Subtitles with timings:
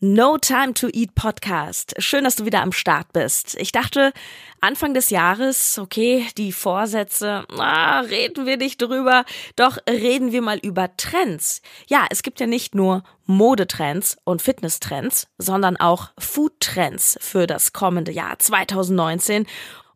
[0.00, 1.94] No Time to Eat Podcast.
[1.98, 3.56] Schön, dass du wieder am Start bist.
[3.58, 4.12] Ich dachte,
[4.60, 10.58] Anfang des Jahres, okay, die Vorsätze, ah, reden wir nicht drüber, doch reden wir mal
[10.58, 11.62] über Trends.
[11.86, 18.10] Ja, es gibt ja nicht nur Modetrends und Fitnesstrends, sondern auch Foodtrends für das kommende
[18.10, 19.46] Jahr 2019.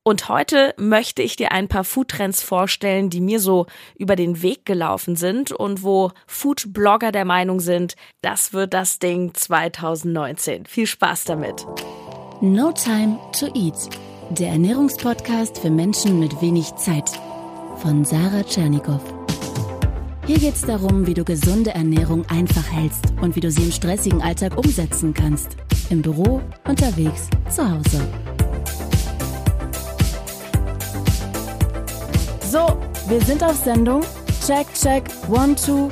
[0.03, 3.67] Und heute möchte ich dir ein paar Foodtrends vorstellen, die mir so
[3.97, 9.35] über den Weg gelaufen sind und wo Foodblogger der Meinung sind, das wird das Ding
[9.35, 10.67] 2019.
[10.67, 11.67] Viel Spaß damit.
[12.41, 13.75] No Time to Eat,
[14.31, 17.11] der Ernährungspodcast für Menschen mit wenig Zeit
[17.77, 19.03] von Sarah Tschernikow.
[20.29, 23.73] Hier geht es darum, wie du gesunde Ernährung einfach hältst und wie du sie im
[23.73, 25.57] stressigen Alltag umsetzen kannst.
[25.89, 28.07] Im Büro, unterwegs, zu Hause.
[33.09, 34.03] Wir sind auf Sendung.
[34.47, 35.91] Check, check, one, two.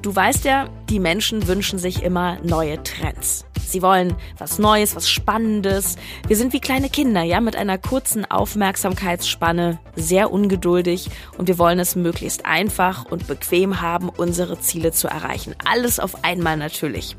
[0.00, 3.44] Du weißt ja, die Menschen wünschen sich immer neue Trends.
[3.66, 5.96] Sie wollen was Neues, was Spannendes.
[6.26, 11.78] Wir sind wie kleine Kinder, ja, mit einer kurzen Aufmerksamkeitsspanne, sehr ungeduldig und wir wollen
[11.78, 15.54] es möglichst einfach und bequem haben, unsere Ziele zu erreichen.
[15.64, 17.16] Alles auf einmal natürlich.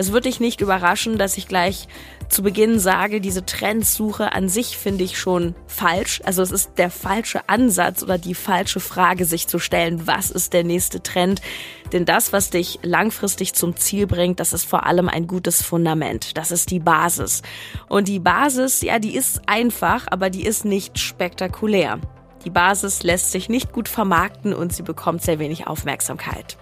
[0.00, 1.86] Es wird dich nicht überraschen, dass ich gleich
[2.30, 6.22] zu Beginn sage, diese Trendsuche an sich finde ich schon falsch.
[6.24, 10.54] Also es ist der falsche Ansatz oder die falsche Frage, sich zu stellen, was ist
[10.54, 11.42] der nächste Trend?
[11.92, 16.38] Denn das, was dich langfristig zum Ziel bringt, das ist vor allem ein gutes Fundament.
[16.38, 17.42] Das ist die Basis.
[17.90, 21.98] Und die Basis, ja, die ist einfach, aber die ist nicht spektakulär.
[22.46, 26.56] Die Basis lässt sich nicht gut vermarkten und sie bekommt sehr wenig Aufmerksamkeit.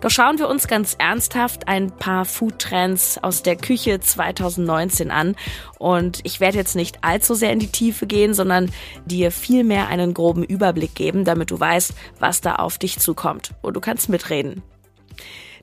[0.00, 5.36] Doch schauen wir uns ganz ernsthaft ein paar Foodtrends aus der Küche 2019 an.
[5.78, 8.72] Und ich werde jetzt nicht allzu sehr in die Tiefe gehen, sondern
[9.06, 13.52] dir vielmehr einen groben Überblick geben, damit du weißt, was da auf dich zukommt.
[13.62, 14.62] Und du kannst mitreden.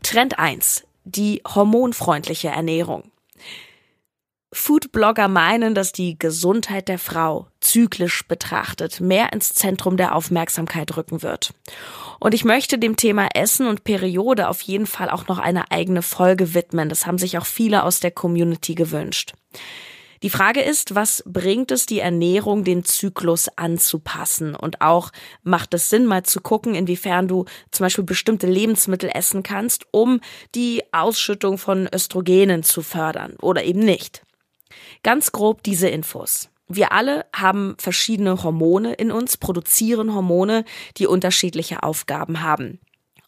[0.03, 0.85] Trend 1.
[1.03, 3.11] Die hormonfreundliche Ernährung.
[4.51, 11.21] Foodblogger meinen, dass die Gesundheit der Frau zyklisch betrachtet mehr ins Zentrum der Aufmerksamkeit rücken
[11.21, 11.53] wird.
[12.19, 16.01] Und ich möchte dem Thema Essen und Periode auf jeden Fall auch noch eine eigene
[16.01, 16.89] Folge widmen.
[16.89, 19.33] Das haben sich auch viele aus der Community gewünscht.
[20.21, 24.53] Die Frage ist, was bringt es die Ernährung, den Zyklus anzupassen?
[24.53, 25.11] Und auch
[25.43, 30.19] macht es Sinn, mal zu gucken, inwiefern du zum Beispiel bestimmte Lebensmittel essen kannst, um
[30.55, 34.23] die Ausschüttung von Östrogenen zu fördern oder eben nicht.
[35.03, 36.49] Ganz grob diese Infos.
[36.67, 40.65] Wir alle haben verschiedene Hormone in uns, produzieren Hormone,
[40.97, 42.79] die unterschiedliche Aufgaben haben.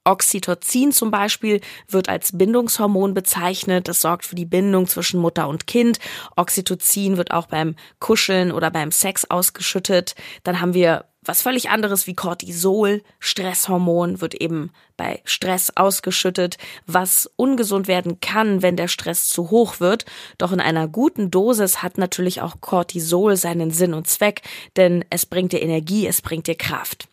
[0.04, 3.88] Oxytocin zum Beispiel wird als Bindungshormon bezeichnet.
[3.88, 6.00] Das sorgt für die Bindung zwischen Mutter und Kind.
[6.36, 10.16] Oxytocin wird auch beim Kuscheln oder beim Sex ausgeschüttet.
[10.44, 17.30] Dann haben wir was völlig anderes wie Cortisol, Stresshormon, wird eben bei Stress ausgeschüttet, was
[17.36, 20.06] ungesund werden kann, wenn der Stress zu hoch wird.
[20.38, 24.42] Doch in einer guten Dosis hat natürlich auch Cortisol seinen Sinn und Zweck,
[24.76, 27.08] denn es bringt dir Energie, es bringt dir Kraft.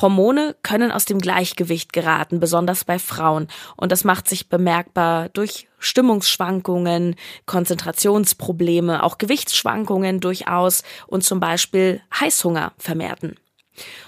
[0.00, 3.48] Hormone können aus dem Gleichgewicht geraten, besonders bei Frauen.
[3.76, 7.16] Und das macht sich bemerkbar durch Stimmungsschwankungen,
[7.46, 13.36] Konzentrationsprobleme, auch Gewichtsschwankungen durchaus und zum Beispiel Heißhunger vermehrten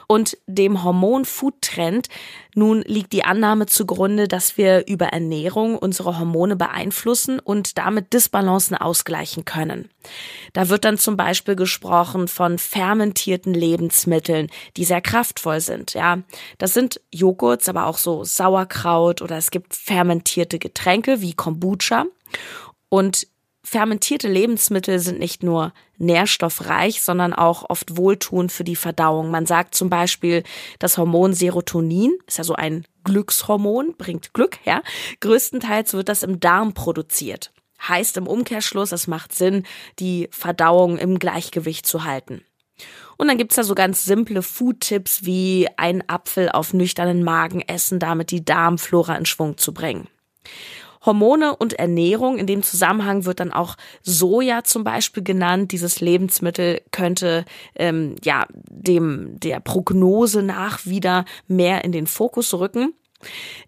[0.07, 2.09] und dem Hormon-Food-Trend.
[2.55, 8.77] Nun liegt die Annahme zugrunde, dass wir über Ernährung unsere Hormone beeinflussen und damit Disbalancen
[8.77, 9.89] ausgleichen können.
[10.53, 15.95] Da wird dann zum Beispiel gesprochen von fermentierten Lebensmitteln, die sehr kraftvoll sind.
[15.95, 16.19] Ja,
[16.59, 22.07] das sind Joghurts, aber auch so Sauerkraut oder es gibt fermentierte Getränke wie Kombucha.
[22.89, 23.29] Und
[23.63, 29.31] Fermentierte Lebensmittel sind nicht nur nährstoffreich, sondern auch oft wohltuend für die Verdauung.
[29.31, 30.45] Man sagt zum Beispiel,
[30.79, 34.83] das Hormon Serotonin ist ja so ein Glückshormon, bringt Glück, ja.
[35.21, 37.53] Größtenteils wird das im Darm produziert.
[37.87, 39.65] Heißt im Umkehrschluss, es macht Sinn,
[39.99, 42.43] die Verdauung im Gleichgewicht zu halten.
[43.19, 47.99] Und dann gibt's da so ganz simple Food-Tipps wie ein Apfel auf nüchternen Magen essen,
[47.99, 50.09] damit die Darmflora in Schwung zu bringen.
[51.05, 52.39] Hormone und Ernährung.
[52.39, 55.73] In dem Zusammenhang wird dann auch Soja zum Beispiel genannt.
[55.73, 57.45] Dieses Lebensmittel könnte
[57.75, 62.95] ähm, ja dem der Prognose nach wieder mehr in den Fokus rücken.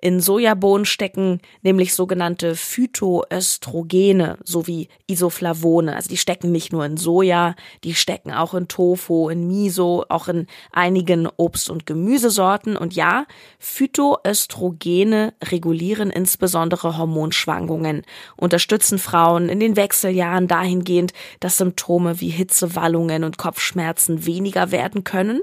[0.00, 5.94] In Sojabohnen stecken nämlich sogenannte Phytoöstrogene sowie Isoflavone.
[5.94, 7.54] Also die stecken nicht nur in Soja,
[7.84, 12.76] die stecken auch in Tofu, in Miso, auch in einigen Obst- und Gemüsesorten.
[12.76, 13.26] Und ja,
[13.58, 18.02] Phytoöstrogene regulieren insbesondere Hormonschwankungen,
[18.36, 25.42] unterstützen Frauen in den Wechseljahren dahingehend, dass Symptome wie Hitzewallungen und Kopfschmerzen weniger werden können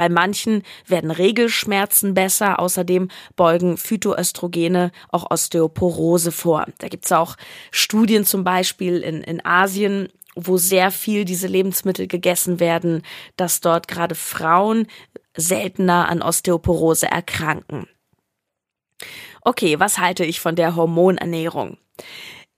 [0.00, 2.58] Bei manchen werden Regelschmerzen besser.
[2.58, 6.64] Außerdem beugen Phytoöstrogene auch Osteoporose vor.
[6.78, 7.36] Da gibt's auch
[7.70, 13.02] Studien zum Beispiel in, in Asien, wo sehr viel diese Lebensmittel gegessen werden,
[13.36, 14.86] dass dort gerade Frauen
[15.36, 17.86] seltener an Osteoporose erkranken.
[19.42, 21.76] Okay, was halte ich von der Hormonernährung?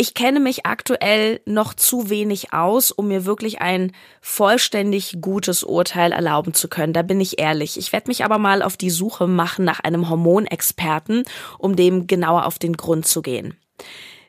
[0.03, 6.11] Ich kenne mich aktuell noch zu wenig aus, um mir wirklich ein vollständig gutes Urteil
[6.11, 6.93] erlauben zu können.
[6.93, 7.79] Da bin ich ehrlich.
[7.79, 11.23] Ich werde mich aber mal auf die Suche machen nach einem Hormonexperten,
[11.57, 13.57] um dem genauer auf den Grund zu gehen.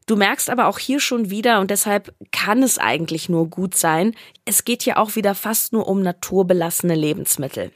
[0.06, 4.16] Du merkst aber auch hier schon wieder, und deshalb kann es eigentlich nur gut sein,
[4.46, 7.72] es geht hier auch wieder fast nur um naturbelassene Lebensmittel.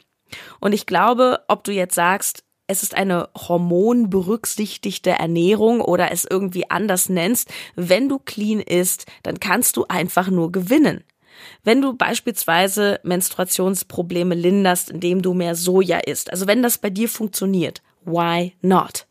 [0.59, 6.69] Und ich glaube, ob du jetzt sagst, es ist eine hormonberücksichtigte Ernährung oder es irgendwie
[6.69, 11.03] anders nennst, wenn du clean isst, dann kannst du einfach nur gewinnen.
[11.63, 17.09] Wenn du beispielsweise Menstruationsprobleme linderst, indem du mehr Soja isst, also wenn das bei dir
[17.09, 19.07] funktioniert, why not?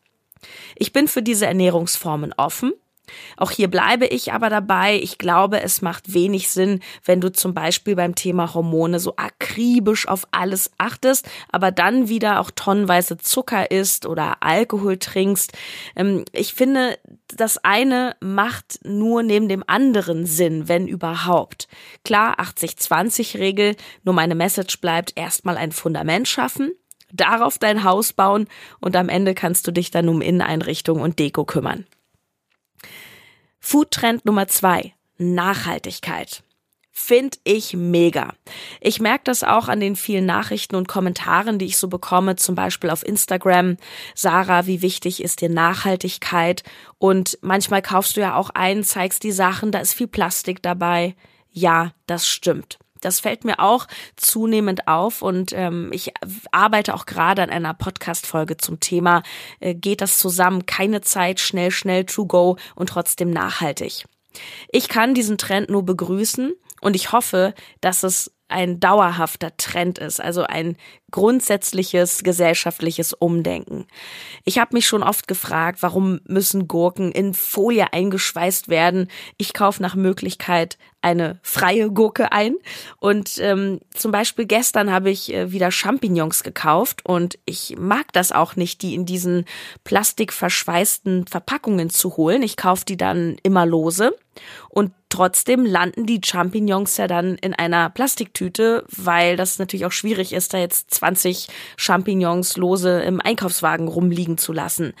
[0.75, 2.73] Ich bin für diese Ernährungsformen offen
[3.37, 4.99] auch hier bleibe ich aber dabei.
[5.01, 10.07] Ich glaube, es macht wenig Sinn, wenn du zum Beispiel beim Thema Hormone so akribisch
[10.07, 15.53] auf alles achtest, aber dann wieder auch tonnenweise Zucker isst oder Alkohol trinkst.
[15.95, 16.97] Ähm, ich finde,
[17.35, 21.67] das eine macht nur neben dem anderen Sinn, wenn überhaupt.
[22.03, 26.71] Klar, 80-20-Regel, nur meine Message bleibt erstmal ein Fundament schaffen
[27.11, 28.47] darauf dein Haus bauen
[28.79, 31.85] und am Ende kannst du dich dann um Inneneinrichtung und Deko kümmern.
[33.59, 34.93] Foodtrend Nummer zwei.
[35.17, 36.43] Nachhaltigkeit.
[36.99, 38.33] Find ich mega.
[38.81, 42.55] Ich merke das auch an den vielen Nachrichten und Kommentaren, die ich so bekomme, zum
[42.55, 43.77] Beispiel auf Instagram.
[44.15, 46.63] Sarah, wie wichtig ist dir Nachhaltigkeit?
[46.97, 51.15] Und manchmal kaufst du ja auch ein, zeigst die Sachen, da ist viel Plastik dabei.
[51.51, 52.79] Ja, das stimmt.
[53.01, 56.13] Das fällt mir auch zunehmend auf und ähm, ich
[56.51, 59.23] arbeite auch gerade an einer Podcast-Folge zum Thema,
[59.59, 64.05] äh, geht das zusammen, keine Zeit, schnell, schnell to go und trotzdem nachhaltig.
[64.71, 70.21] Ich kann diesen Trend nur begrüßen und ich hoffe, dass es ein dauerhafter Trend ist,
[70.21, 70.77] also ein
[71.11, 73.87] grundsätzliches gesellschaftliches Umdenken.
[74.45, 79.09] Ich habe mich schon oft gefragt, warum müssen Gurken in Folie eingeschweißt werden?
[79.37, 82.55] Ich kaufe nach Möglichkeit eine freie Gurke ein.
[82.99, 88.31] Und ähm, zum Beispiel gestern habe ich äh, wieder Champignons gekauft und ich mag das
[88.31, 89.45] auch nicht, die in diesen
[89.83, 92.41] plastikverschweißten Verpackungen zu holen.
[92.41, 94.15] Ich kaufe die dann immer lose.
[94.69, 100.33] Und trotzdem landen die Champignons ja dann in einer Plastiktüte, weil das natürlich auch schwierig
[100.33, 104.93] ist, da jetzt 20 Champignons lose im Einkaufswagen rumliegen zu lassen.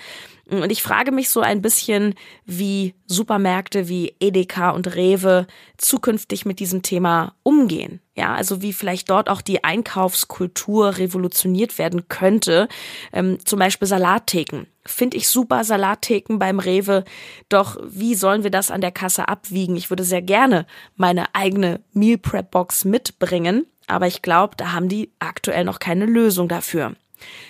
[0.49, 2.15] Und ich frage mich so ein bisschen,
[2.45, 5.45] wie Supermärkte wie Edeka und Rewe
[5.77, 7.99] zukünftig mit diesem Thema umgehen.
[8.15, 12.69] Ja, also wie vielleicht dort auch die Einkaufskultur revolutioniert werden könnte.
[13.11, 14.67] Ähm, zum Beispiel Salattheken.
[14.85, 17.03] Finde ich super Salattheken beim Rewe.
[17.49, 19.75] Doch wie sollen wir das an der Kasse abwiegen?
[19.75, 20.65] Ich würde sehr gerne
[20.95, 23.67] meine eigene Meal Prep Box mitbringen.
[23.85, 26.95] Aber ich glaube, da haben die aktuell noch keine Lösung dafür.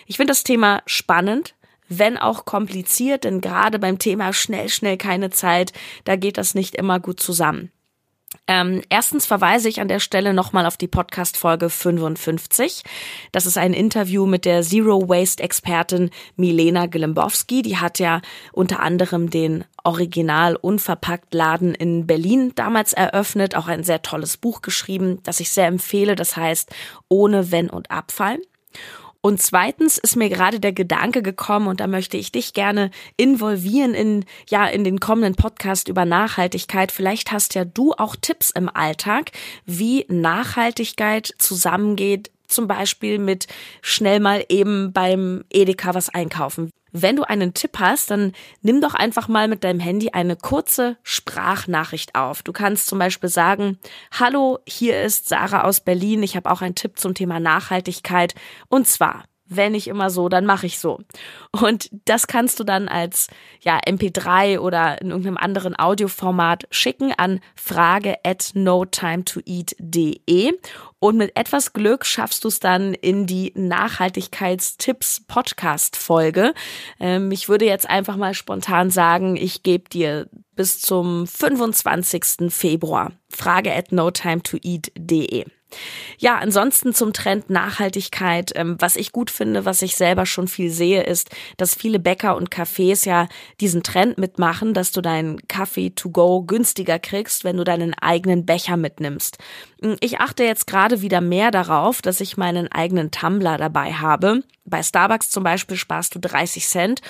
[0.06, 1.56] Ich finde das Thema spannend,
[1.90, 5.74] wenn auch kompliziert, denn gerade beim Thema schnell, schnell keine Zeit,
[6.04, 7.72] da geht das nicht immer gut zusammen.
[8.46, 12.84] Ähm, erstens verweise ich an der Stelle nochmal auf die Podcast-Folge 55.
[13.32, 17.62] Das ist ein Interview mit der Zero-Waste-Expertin Milena Glimbowski.
[17.62, 23.84] Die hat ja unter anderem den Original unverpackt Laden in Berlin damals eröffnet, auch ein
[23.84, 26.16] sehr tolles Buch geschrieben, das ich sehr empfehle.
[26.16, 26.74] Das heißt
[27.10, 28.40] Ohne Wenn und Abfall.
[29.22, 33.94] Und zweitens ist mir gerade der Gedanke gekommen und da möchte ich dich gerne involvieren
[33.94, 36.92] in, ja, in den kommenden Podcast über Nachhaltigkeit.
[36.92, 39.32] Vielleicht hast ja du auch Tipps im Alltag,
[39.66, 43.48] wie Nachhaltigkeit zusammengeht zum Beispiel mit
[43.82, 46.72] schnell mal eben beim Edeka was einkaufen.
[46.92, 50.98] Wenn du einen Tipp hast, dann nimm doch einfach mal mit deinem Handy eine kurze
[51.04, 52.44] Sprachnachricht auf.
[52.44, 53.80] Du kannst zum Beispiel sagen,
[54.12, 56.24] hallo, hier ist Sarah aus Berlin.
[56.24, 58.36] Ich habe auch einen Tipp zum Thema Nachhaltigkeit.
[58.70, 61.00] Und zwar, wenn ich immer so, dann mache ich so.
[61.52, 63.28] Und das kannst du dann als
[63.62, 70.54] ja MP3 oder in irgendeinem anderen Audioformat schicken an frage at notimetoeat.de
[71.00, 76.54] und mit etwas Glück schaffst du es dann in die Nachhaltigkeitstipps Podcast Folge.
[77.00, 82.52] Ähm, ich würde jetzt einfach mal spontan sagen, ich gebe dir bis zum 25.
[82.52, 85.57] Februar frage at notimetoeat.de.
[86.18, 88.52] Ja, ansonsten zum Trend Nachhaltigkeit.
[88.56, 92.36] Ähm, was ich gut finde, was ich selber schon viel sehe, ist, dass viele Bäcker
[92.36, 93.28] und Cafés ja
[93.60, 98.46] diesen Trend mitmachen, dass du deinen Kaffee to go günstiger kriegst, wenn du deinen eigenen
[98.46, 99.38] Becher mitnimmst.
[99.82, 104.44] Hm, ich achte jetzt gerade wieder mehr darauf, dass ich meinen eigenen Tumbler dabei habe.
[104.66, 107.02] Bei Starbucks zum Beispiel sparst du 30 Cent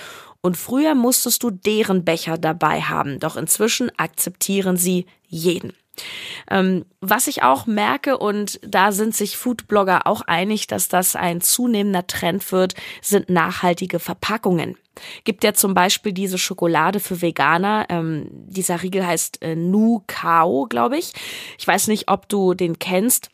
[0.42, 5.74] und früher musstest du deren Becher dabei haben, doch inzwischen akzeptieren sie jeden.
[6.50, 11.42] Ähm, was ich auch merke, und da sind sich Foodblogger auch einig, dass das ein
[11.42, 14.78] zunehmender Trend wird, sind nachhaltige Verpackungen.
[15.24, 17.86] Gibt ja zum Beispiel diese Schokolade für Veganer.
[17.90, 21.14] Ähm, dieser Riegel heißt äh, Nu Kao, glaube ich.
[21.58, 23.30] Ich weiß nicht, ob du den kennst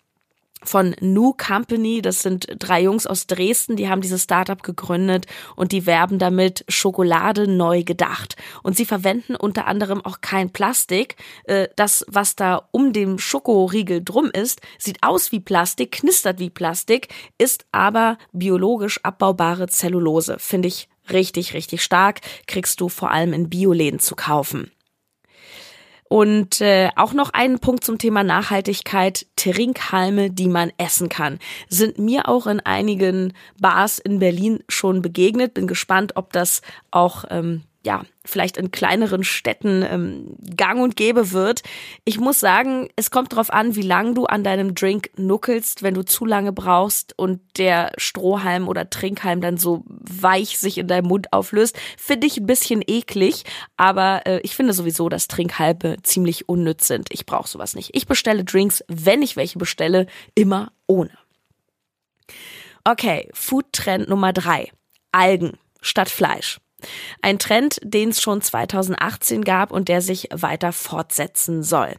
[0.64, 2.02] von New Company.
[2.02, 6.66] Das sind drei Jungs aus Dresden, die haben dieses Startup gegründet und die werben damit
[6.68, 8.36] Schokolade neu gedacht.
[8.64, 11.16] Und sie verwenden unter anderem auch kein Plastik.
[11.46, 16.50] Äh, das, was da um dem Schokoriegel drum ist, sieht aus wie Plastik, knistert wie
[16.50, 20.38] Plastik, ist aber biologisch abbaubare Zellulose.
[20.40, 22.22] Finde ich richtig, richtig stark.
[22.48, 24.72] Kriegst du vor allem in Bioläden zu kaufen.
[26.10, 29.26] Und äh, auch noch einen Punkt zum Thema Nachhaltigkeit.
[29.36, 35.54] Trinkhalme, die man essen kann, sind mir auch in einigen Bars in Berlin schon begegnet.
[35.54, 41.32] Bin gespannt, ob das auch ähm, ja, vielleicht in kleineren Städten ähm, gang und gäbe
[41.32, 41.64] wird.
[42.06, 45.84] Ich muss sagen, es kommt darauf an, wie lang du an deinem Drink nuckelst.
[45.84, 50.88] Wenn du zu lange brauchst und der Strohhalm oder Trinkhalm dann so weich sich in
[50.88, 53.44] deinem Mund auflöst, finde ich ein bisschen eklig.
[53.76, 57.10] Aber äh, ich finde sowieso, dass Trinkhalbe ziemlich unnütz sind.
[57.12, 57.90] Ich brauche sowas nicht.
[57.94, 61.12] Ich bestelle Drinks, wenn ich welche bestelle, immer ohne.
[62.86, 64.72] Okay, Food-Trend Nummer drei.
[65.12, 66.60] Algen statt Fleisch.
[67.22, 71.96] Ein Trend, den es schon 2018 gab und der sich weiter fortsetzen soll.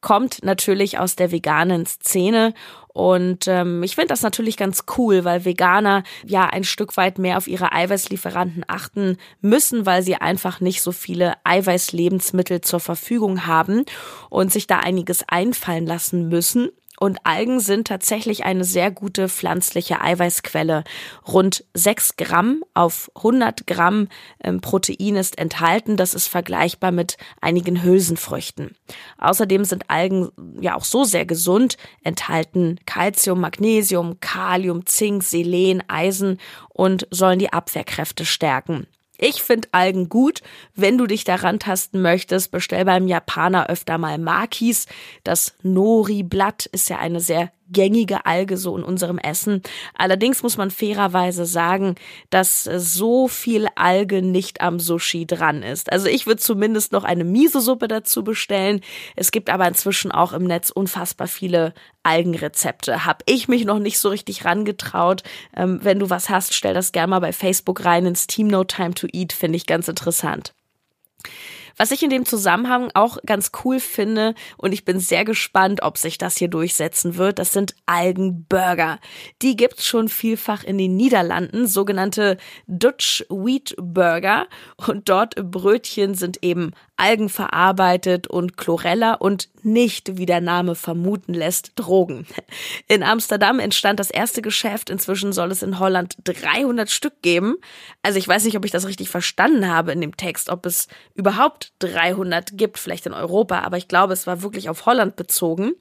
[0.00, 2.54] Kommt natürlich aus der veganen Szene
[2.96, 7.36] und ähm, ich finde das natürlich ganz cool, weil Veganer ja ein Stück weit mehr
[7.36, 13.84] auf ihre Eiweißlieferanten achten müssen, weil sie einfach nicht so viele Eiweißlebensmittel zur Verfügung haben
[14.30, 16.70] und sich da einiges einfallen lassen müssen.
[16.98, 20.84] Und Algen sind tatsächlich eine sehr gute pflanzliche Eiweißquelle.
[21.26, 24.08] Rund 6 Gramm auf 100 Gramm
[24.42, 25.96] ähm, Protein ist enthalten.
[25.96, 28.74] Das ist vergleichbar mit einigen Hülsenfrüchten.
[29.18, 36.38] Außerdem sind Algen ja auch so sehr gesund, enthalten Calcium, Magnesium, Kalium, Zink, Selen, Eisen
[36.68, 38.86] und sollen die Abwehrkräfte stärken.
[39.18, 40.42] Ich finde Algen gut.
[40.74, 44.86] Wenn du dich daran tasten möchtest, bestell beim Japaner öfter mal Makis.
[45.24, 49.62] Das Nori-Blatt ist ja eine sehr gängige Alge so in unserem Essen.
[49.94, 51.94] Allerdings muss man fairerweise sagen,
[52.30, 55.92] dass so viel Alge nicht am Sushi dran ist.
[55.92, 58.80] Also ich würde zumindest noch eine Miso-Suppe dazu bestellen.
[59.16, 63.04] Es gibt aber inzwischen auch im Netz unfassbar viele Algenrezepte.
[63.04, 65.22] Hab ich mich noch nicht so richtig rangetraut.
[65.56, 68.64] Ähm, wenn du was hast, stell das gerne mal bei Facebook rein ins Team No
[68.64, 69.32] Time to Eat.
[69.32, 70.54] Finde ich ganz interessant.
[71.76, 75.98] Was ich in dem Zusammenhang auch ganz cool finde und ich bin sehr gespannt, ob
[75.98, 78.98] sich das hier durchsetzen wird, das sind Algenburger.
[79.42, 84.46] Die gibt's schon vielfach in den Niederlanden, sogenannte Dutch Wheat Burger
[84.86, 91.34] und dort Brötchen sind eben Algen verarbeitet und Chlorella und nicht, wie der Name vermuten
[91.34, 92.26] lässt, Drogen.
[92.88, 94.90] In Amsterdam entstand das erste Geschäft.
[94.90, 97.56] Inzwischen soll es in Holland 300 Stück geben.
[98.02, 100.88] Also ich weiß nicht, ob ich das richtig verstanden habe in dem Text, ob es
[101.14, 105.72] überhaupt 300 gibt, vielleicht in Europa, aber ich glaube, es war wirklich auf Holland bezogen.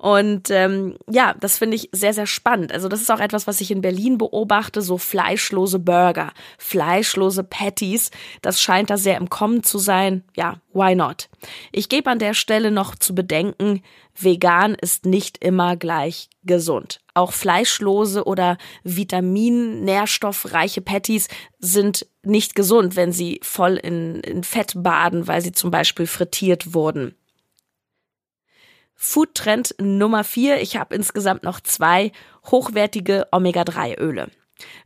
[0.00, 2.72] Und ähm, ja, das finde ich sehr, sehr spannend.
[2.72, 8.10] Also das ist auch etwas, was ich in Berlin beobachte, so fleischlose Burger, fleischlose Patties.
[8.40, 10.24] Das scheint da sehr im Kommen zu sein.
[10.34, 11.28] Ja, why not?
[11.70, 13.82] Ich gebe an der Stelle noch zu bedenken,
[14.18, 17.02] vegan ist nicht immer gleich gesund.
[17.12, 21.28] Auch fleischlose oder vitamin-nährstoffreiche Patties
[21.58, 26.72] sind nicht gesund, wenn sie voll in, in Fett baden, weil sie zum Beispiel frittiert
[26.72, 27.14] wurden.
[29.02, 30.60] Foodtrend Nummer vier.
[30.60, 32.12] Ich habe insgesamt noch zwei
[32.50, 34.28] hochwertige Omega-3-Öle.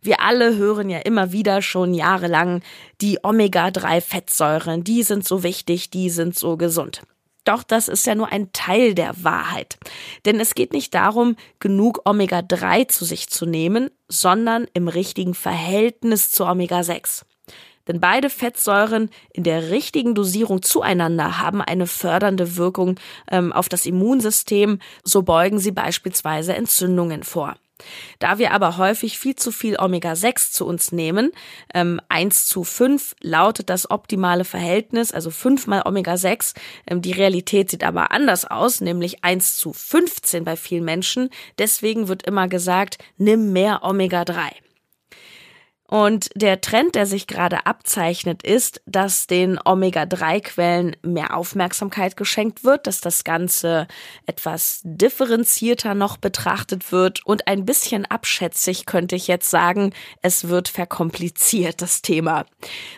[0.00, 2.62] Wir alle hören ja immer wieder schon jahrelang,
[3.00, 7.02] die Omega-3-Fettsäuren, die sind so wichtig, die sind so gesund.
[7.42, 9.78] Doch das ist ja nur ein Teil der Wahrheit.
[10.26, 16.30] Denn es geht nicht darum, genug Omega-3 zu sich zu nehmen, sondern im richtigen Verhältnis
[16.30, 17.24] zu Omega-6.
[17.88, 22.98] Denn beide Fettsäuren in der richtigen Dosierung zueinander haben eine fördernde Wirkung
[23.30, 24.78] ähm, auf das Immunsystem.
[25.02, 27.56] So beugen sie beispielsweise Entzündungen vor.
[28.18, 31.32] Da wir aber häufig viel zu viel Omega-6 zu uns nehmen,
[31.74, 36.54] ähm, 1 zu 5 lautet das optimale Verhältnis, also 5 mal Omega-6.
[36.86, 41.30] Ähm, die Realität sieht aber anders aus, nämlich 1 zu 15 bei vielen Menschen.
[41.58, 44.52] Deswegen wird immer gesagt, nimm mehr Omega-3.
[45.86, 52.86] Und der Trend, der sich gerade abzeichnet, ist, dass den Omega-3-Quellen mehr Aufmerksamkeit geschenkt wird,
[52.86, 53.86] dass das Ganze
[54.24, 60.68] etwas differenzierter noch betrachtet wird und ein bisschen abschätzig könnte ich jetzt sagen, es wird
[60.68, 62.46] verkompliziert, das Thema.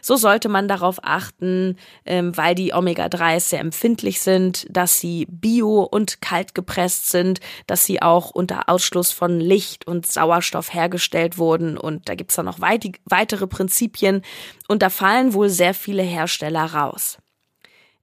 [0.01, 5.83] So sollte man darauf achten, ähm, weil die Omega-3s sehr empfindlich sind, dass sie bio
[5.83, 11.77] und kalt gepresst sind, dass sie auch unter Ausschluss von Licht und Sauerstoff hergestellt wurden
[11.77, 14.23] und da gibt's dann noch weitere weitere Prinzipien
[14.69, 17.19] und da fallen wohl sehr viele Hersteller raus.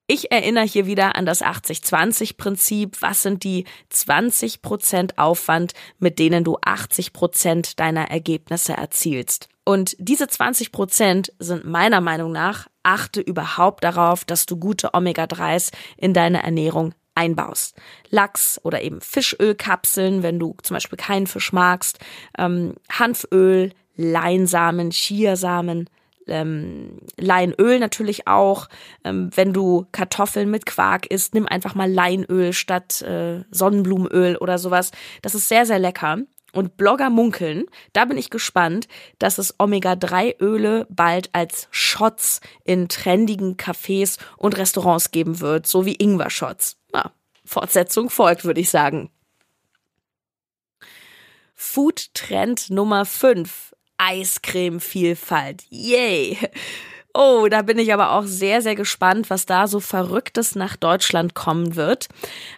[0.06, 3.02] Ich erinnere hier wieder an das 80-20-Prinzip.
[3.02, 9.48] Was sind die 20% Aufwand, mit denen du 80% deiner Ergebnisse erzielst?
[9.64, 16.14] Und diese 20% sind meiner Meinung nach, achte überhaupt darauf, dass du gute Omega-3s in
[16.14, 17.76] deine Ernährung einbaust.
[18.10, 22.00] Lachs oder eben Fischölkapseln, wenn du zum Beispiel keinen Fisch magst,
[22.38, 25.90] ähm, Hanföl, Leinsamen, Chiasamen,
[26.28, 28.68] ähm, Leinöl natürlich auch.
[29.04, 34.58] Ähm, wenn du Kartoffeln mit Quark isst, nimm einfach mal Leinöl statt äh, Sonnenblumenöl oder
[34.58, 34.92] sowas.
[35.22, 36.20] Das ist sehr, sehr lecker.
[36.54, 43.58] Und Blogger munkeln, da bin ich gespannt, dass es Omega-3-Öle bald als Shots in trendigen
[43.58, 46.78] Cafés und Restaurants geben wird, so wie Ingwer-Shots.
[46.94, 47.12] Ja,
[47.44, 49.10] Fortsetzung folgt, würde ich sagen.
[51.56, 53.73] Food Trend Nummer 5
[54.06, 55.64] Eiscreme-Vielfalt.
[55.70, 56.38] Yay!
[57.16, 61.36] Oh, da bin ich aber auch sehr, sehr gespannt, was da so Verrücktes nach Deutschland
[61.36, 62.08] kommen wird.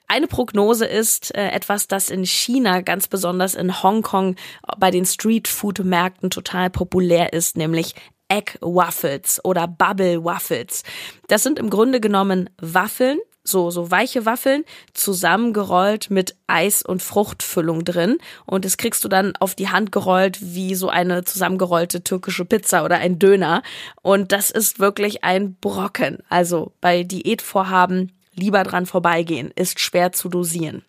[0.07, 4.37] Eine Prognose ist äh, etwas, das in China, ganz besonders in Hongkong,
[4.77, 7.95] bei den Street-Food-Märkten total populär ist, nämlich
[8.29, 10.83] Egg Waffles oder Bubble Waffles.
[11.27, 17.85] Das sind im Grunde genommen Waffeln, so, so weiche Waffeln, zusammengerollt mit Eis- und Fruchtfüllung
[17.85, 18.17] drin.
[18.45, 22.83] Und das kriegst du dann auf die Hand gerollt wie so eine zusammengerollte türkische Pizza
[22.83, 23.63] oder ein Döner.
[24.01, 26.19] Und das ist wirklich ein Brocken.
[26.27, 30.83] Also bei Diätvorhaben lieber dran vorbeigehen, ist schwer zu dosieren.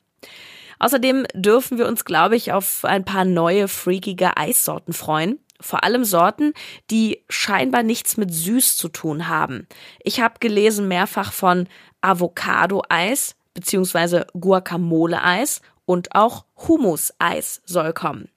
[0.78, 5.38] Außerdem dürfen wir uns, glaube ich, auf ein paar neue, freakige Eissorten freuen.
[5.58, 6.52] Vor allem Sorten,
[6.90, 9.66] die scheinbar nichts mit süß zu tun haben.
[10.02, 11.66] Ich habe gelesen mehrfach von
[12.06, 14.24] Avocado-Eis bzw.
[14.38, 18.28] Guacamole-Eis und auch Hummus-Eis soll kommen.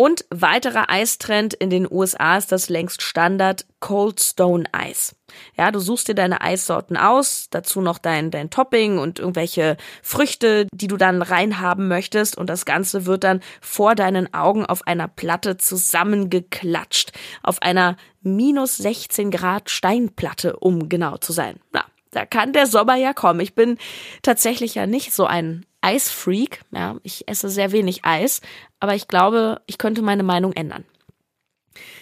[0.00, 5.16] Und weiterer Eistrend in den USA ist das längst Standard Cold Stone Eis.
[5.56, 10.68] Ja, du suchst dir deine Eissorten aus, dazu noch dein, dein Topping und irgendwelche Früchte,
[10.72, 15.08] die du dann reinhaben möchtest und das Ganze wird dann vor deinen Augen auf einer
[15.08, 17.10] Platte zusammengeklatscht.
[17.42, 21.58] Auf einer minus 16 Grad Steinplatte, um genau zu sein.
[21.72, 23.40] Na, da kann der Sommer ja kommen.
[23.40, 23.78] Ich bin
[24.22, 26.62] tatsächlich ja nicht so ein Eisfreak.
[26.70, 28.40] Ja, ich esse sehr wenig Eis,
[28.80, 30.84] aber ich glaube, ich könnte meine Meinung ändern.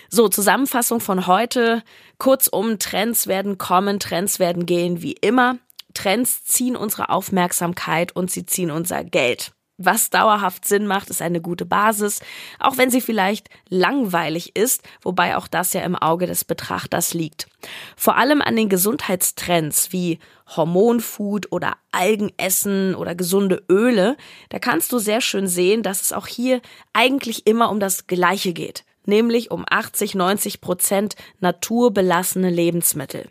[0.09, 1.83] So, Zusammenfassung von heute.
[2.19, 5.59] Kurzum, Trends werden kommen, Trends werden gehen wie immer.
[5.95, 9.53] Trends ziehen unsere Aufmerksamkeit und sie ziehen unser Geld.
[9.79, 12.21] Was dauerhaft Sinn macht, ist eine gute Basis,
[12.59, 17.47] auch wenn sie vielleicht langweilig ist, wobei auch das ja im Auge des Betrachters liegt.
[17.95, 24.17] Vor allem an den Gesundheitstrends wie Hormonfood oder Algenessen oder gesunde Öle,
[24.49, 26.63] da kannst du sehr schön sehen, dass es auch hier
[26.95, 33.29] eigentlich immer um das Gleiche geht, nämlich um 80, 90 Prozent naturbelassene Lebensmittel.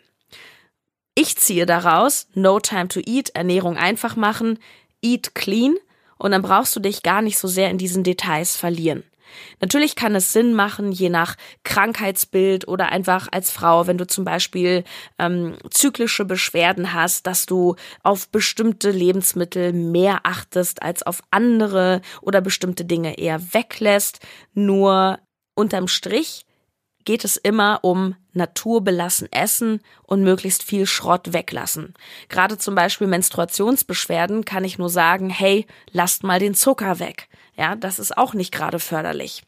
[1.16, 4.60] Ich ziehe daraus, no time to eat, Ernährung einfach machen,
[5.02, 5.74] eat clean,
[6.18, 9.04] und dann brauchst du dich gar nicht so sehr in diesen Details verlieren.
[9.60, 14.24] Natürlich kann es Sinn machen, je nach Krankheitsbild oder einfach als Frau, wenn du zum
[14.24, 14.84] Beispiel
[15.18, 22.40] ähm, zyklische Beschwerden hast, dass du auf bestimmte Lebensmittel mehr achtest als auf andere oder
[22.40, 24.20] bestimmte Dinge eher weglässt.
[24.54, 25.18] Nur
[25.54, 26.45] unterm Strich
[27.06, 31.94] geht es immer um naturbelassen essen und möglichst viel Schrott weglassen.
[32.28, 37.28] Gerade zum Beispiel Menstruationsbeschwerden kann ich nur sagen, hey, lasst mal den Zucker weg.
[37.56, 39.42] Ja, das ist auch nicht gerade förderlich.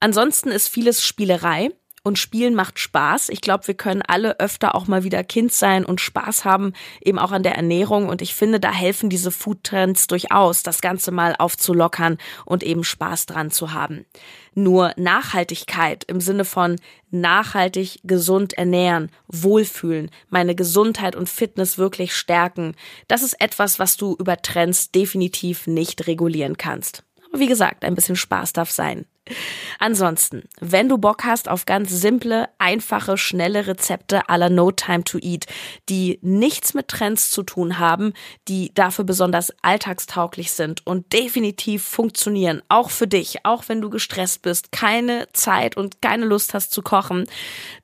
[0.00, 1.70] Ansonsten ist vieles Spielerei
[2.04, 3.28] und Spielen macht Spaß.
[3.28, 7.18] Ich glaube, wir können alle öfter auch mal wieder Kind sein und Spaß haben, eben
[7.18, 8.08] auch an der Ernährung.
[8.08, 13.26] Und ich finde, da helfen diese Foodtrends durchaus, das Ganze mal aufzulockern und eben Spaß
[13.26, 14.06] dran zu haben.
[14.58, 16.80] Nur Nachhaltigkeit im Sinne von
[17.12, 22.74] nachhaltig gesund ernähren, wohlfühlen, meine Gesundheit und Fitness wirklich stärken,
[23.06, 27.04] das ist etwas, was du über Trends definitiv nicht regulieren kannst.
[27.32, 29.06] wie gesagt, ein bisschen Spaß darf sein.
[29.78, 35.18] Ansonsten, wenn du Bock hast auf ganz simple, einfache, schnelle Rezepte aller No Time to
[35.18, 35.46] Eat,
[35.88, 38.12] die nichts mit Trends zu tun haben,
[38.48, 44.42] die dafür besonders alltagstauglich sind und definitiv funktionieren, auch für dich, auch wenn du gestresst
[44.42, 47.24] bist, keine Zeit und keine Lust hast zu kochen,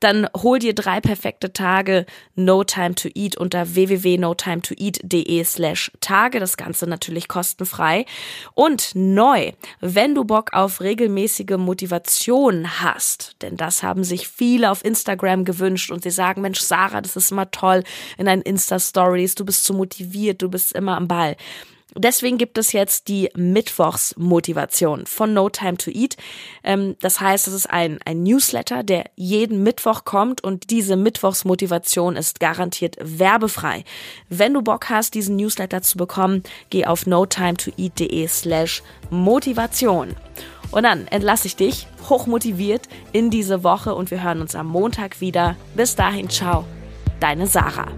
[0.00, 6.40] dann hol dir drei perfekte Tage No Time to Eat unter www.notimetoeat.de slash Tage.
[6.40, 8.06] Das Ganze natürlich kostenfrei.
[8.54, 14.70] Und neu, wenn du Bock auf regelmäßig regelmäßige Motivation hast, denn das haben sich viele
[14.70, 17.82] auf Instagram gewünscht und sie sagen, Mensch, Sarah, das ist immer toll
[18.18, 21.36] in deinen Insta-Stories, du bist so motiviert, du bist immer am Ball.
[21.96, 26.16] Deswegen gibt es jetzt die Mittwochsmotivation von No Time to Eat.
[26.64, 32.16] Ähm, das heißt, es ist ein, ein Newsletter, der jeden Mittwoch kommt und diese Mittwochsmotivation
[32.16, 33.84] ist garantiert werbefrei.
[34.28, 40.16] Wenn du Bock hast, diesen Newsletter zu bekommen, geh auf notimetoeat.de slash Motivation.
[40.70, 45.20] Und dann entlasse ich dich hochmotiviert in diese Woche und wir hören uns am Montag
[45.20, 45.56] wieder.
[45.74, 46.64] Bis dahin, ciao,
[47.20, 47.88] deine Sarah.